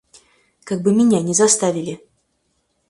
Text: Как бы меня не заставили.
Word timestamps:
Как 0.63 0.81
бы 0.81 0.95
меня 0.95 1.21
не 1.21 1.35
заставили. 1.35 2.01